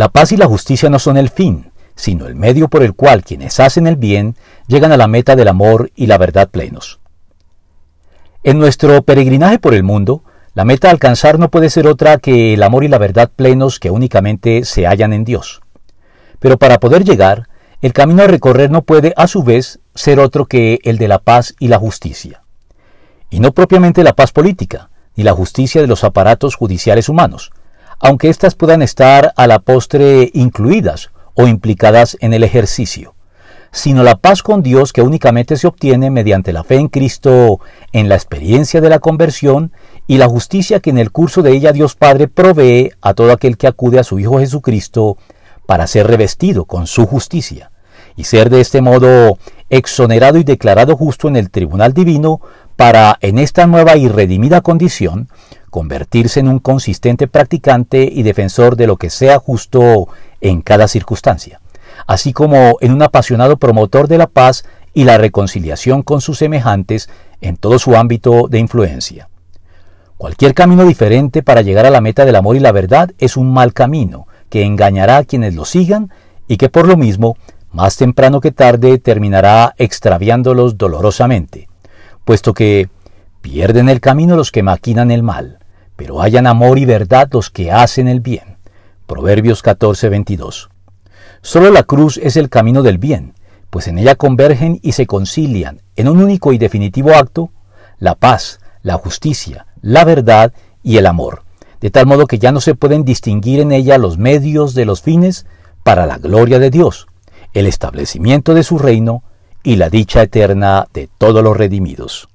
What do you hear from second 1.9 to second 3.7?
sino el medio por el cual quienes